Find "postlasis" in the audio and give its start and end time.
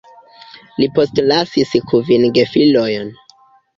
0.95-1.75